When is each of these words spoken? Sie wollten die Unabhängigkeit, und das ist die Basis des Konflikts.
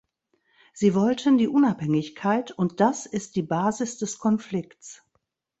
Sie 0.73 0.95
wollten 0.95 1.37
die 1.37 1.47
Unabhängigkeit, 1.47 2.51
und 2.51 2.79
das 2.79 3.05
ist 3.05 3.35
die 3.35 3.43
Basis 3.43 3.99
des 3.99 4.17
Konflikts. 4.17 5.03